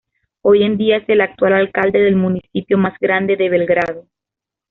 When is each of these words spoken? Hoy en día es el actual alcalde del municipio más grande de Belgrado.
Hoy 0.41 0.63
en 0.63 0.77
día 0.79 0.97
es 0.97 1.07
el 1.09 1.21
actual 1.21 1.53
alcalde 1.53 1.99
del 1.99 2.15
municipio 2.15 2.75
más 2.75 2.97
grande 2.99 3.35
de 3.37 3.49
Belgrado. 3.49 4.07